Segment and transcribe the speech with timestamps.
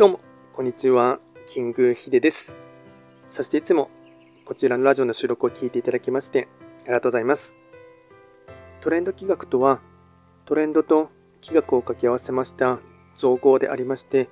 [0.00, 0.20] どうも、
[0.54, 1.18] こんにちは。
[1.46, 2.54] キングヒデです。
[3.30, 3.90] そしていつも
[4.46, 6.48] こちらのラジオの収録を聞いていただきまして
[6.84, 7.58] ありがとうございます。
[8.80, 9.82] トレンド企画とは、
[10.46, 11.10] トレンドと
[11.42, 12.78] 企画を掛け合わせました
[13.14, 14.30] 造語でありまして、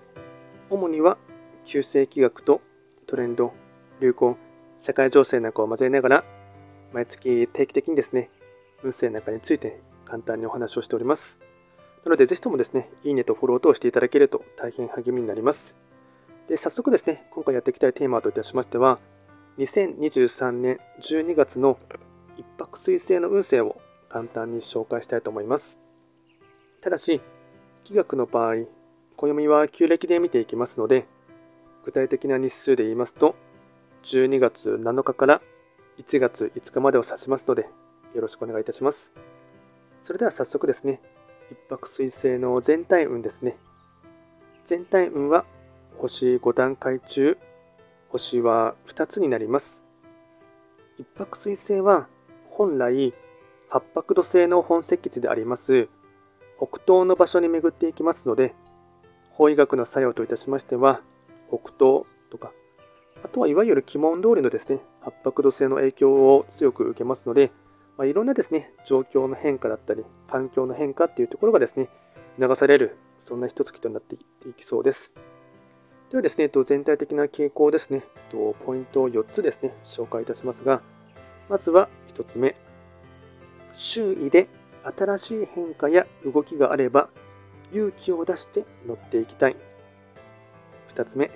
[0.70, 1.18] 主には
[1.66, 2.62] 旧世企画と
[3.06, 3.52] トレンド、
[4.00, 4.38] 流行、
[4.80, 6.24] 社会情勢なんかを交えながら、
[6.94, 8.30] 毎月定期的にですね、
[8.82, 11.38] 運勢なんかについて簡単にお話をしております。
[12.08, 15.76] なので、ぜひともですね、いいねとフォロー等していただけると大変励みになります。
[16.48, 18.98] で、早速ですね、今回やっていきたいテーマといたしましては、
[19.58, 21.78] 2023年12月の
[22.38, 25.78] 一泊水星の運勢を簡単に紹介したいと思います。
[26.80, 27.20] ただし、
[27.84, 28.64] 気学の場合、
[29.18, 31.06] 暦は旧暦で見ていきますので、
[31.84, 33.34] 具体的な日数で言いますと、
[34.04, 35.42] 12月7日から
[35.98, 37.68] 1月5日までを指しますので、
[38.14, 39.12] よろしくお願いいたします。
[40.00, 41.02] それでは早速ですね、
[41.50, 43.56] 一泊水星の全体運ですね。
[44.66, 45.44] 全体運は
[45.96, 47.38] 星5段階中、
[48.10, 49.82] 星は2つになります。
[50.98, 52.06] 一泊水星は
[52.50, 53.14] 本来
[53.68, 55.88] 八白土星の本石地であります
[56.58, 58.54] 北東の場所に巡っていきますので、
[59.30, 61.02] 法医学の作用といたしましては、
[61.48, 62.52] 北東とか、
[63.24, 67.52] あとはいわゆる鬼門通りのですね、八白土星の影響を強く受けますので、
[67.98, 71.88] まあ、いろんなですね、状況の変化だったり、環境の変化っていうところがですね、
[72.38, 75.12] 流される、そんな一月となっていきそうです。
[76.08, 78.04] ではですね、全体的な傾向ですね、
[78.64, 80.80] ポイントを4つですね、紹介いたしますが、
[81.48, 82.54] まずは1つ目、
[83.72, 84.48] 周囲で
[84.96, 87.08] 新しい変化や動きがあれば、
[87.72, 89.56] 勇気を出して乗っていきたい。
[90.94, 91.32] 2つ目、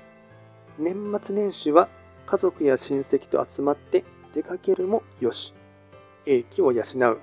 [0.78, 1.88] 年末年始は
[2.24, 5.54] 家族や親戚と集まって出かけるもよし。
[6.26, 6.84] 英気を養う。
[6.84, 7.18] 3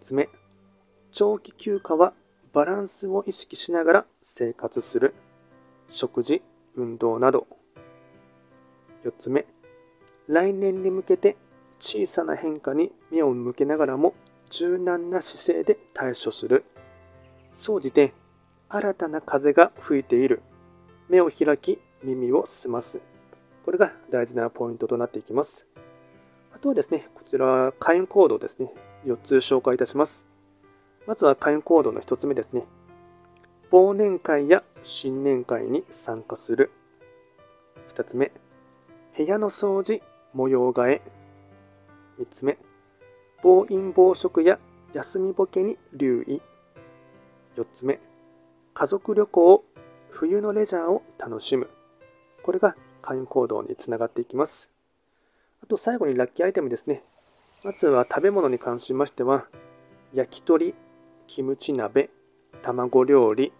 [0.00, 0.28] つ目、
[1.10, 2.12] 長期休暇は
[2.52, 5.14] バランスを意識しながら生活する。
[5.88, 6.42] 食事、
[6.76, 7.46] 運動など。
[9.04, 9.46] 4つ目、
[10.28, 11.36] 来年に向けて
[11.80, 14.14] 小さな変化に目を向けながらも
[14.50, 16.64] 柔軟な姿勢で対処する。
[17.54, 18.12] 総じて
[18.68, 20.42] 新たな風が吹いている。
[21.08, 23.00] 目を開き耳を澄ます。
[23.64, 25.66] これが大事なポイントとなっていきます。
[26.58, 28.74] あとはですね、こちら、会員コードですね、
[29.06, 30.26] 4つ紹介いたします。
[31.06, 32.64] まずは会員コードの1つ目ですね。
[33.70, 36.72] 忘年会や新年会に参加する。
[37.94, 38.32] 2つ目、
[39.16, 40.02] 部屋の掃除、
[40.34, 41.02] 模様替え。
[42.18, 42.58] 3つ目、
[43.40, 44.58] 暴飲暴食や
[44.94, 46.42] 休みボケに留意。
[47.56, 48.00] 4つ目、
[48.74, 49.64] 家族旅行、
[50.10, 51.70] 冬のレジャーを楽しむ。
[52.42, 54.77] これが会員行動につながっていきます。
[55.62, 57.02] あと最後にラッキーアイテムですね。
[57.64, 59.46] まずは食べ物に関しましては、
[60.12, 60.74] 焼き鳥、
[61.26, 62.10] キムチ鍋、
[62.62, 63.52] 卵料理、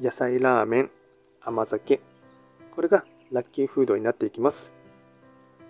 [0.00, 0.90] 野菜ラーメン、
[1.40, 2.00] 甘酒。
[2.74, 4.72] これがラッキーフードになっていきます。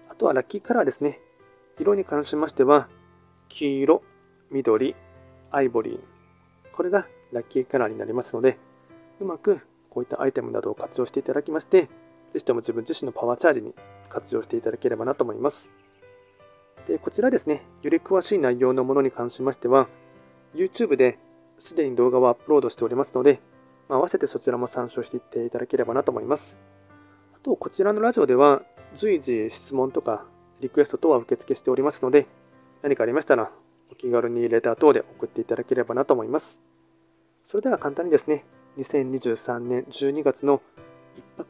[0.08, 1.20] あとはラッキーカラーですね。
[1.78, 2.88] 色に関しましては、
[3.48, 4.02] 黄色、
[4.50, 4.94] 緑、
[5.50, 6.00] アイボリー。
[6.76, 8.58] これがラッキーカラーになりますので、
[9.20, 9.60] うまく
[9.90, 11.88] こういったアイテムなどを活用していただきまして、
[12.32, 13.74] ぜひとも自分自身のパワーチャージに
[14.08, 15.72] 活用していただければなと思います。
[16.86, 19.88] で、こちらですね、より詳しい内容のものに関しましては、
[20.54, 21.18] YouTube で
[21.58, 23.40] すでに動画をアップロードしておりますので、
[23.88, 26.58] ま、合わせてそちらも参照していっていただければなと思います。
[27.34, 28.62] あと、こちらのラジオでは、
[28.94, 30.26] 随時質問とか
[30.60, 32.26] リクエスト等は受付しておりますので、
[32.82, 33.50] 何かありましたら、
[33.90, 36.60] お気軽にレター等で送っていただければなと思います。
[37.44, 38.44] それでは簡単にですね、
[38.78, 40.62] 2023年12月の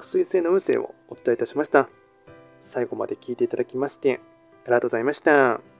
[0.01, 1.89] 水星の運勢をお伝えいたしました。
[2.61, 4.21] 最後まで聞いていただきまして、
[4.65, 5.72] ありがとうございました。